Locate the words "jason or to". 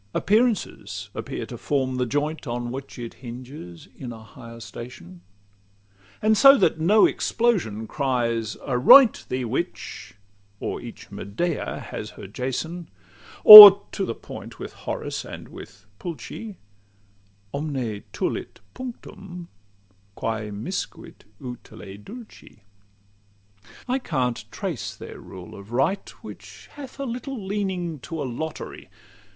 12.25-14.03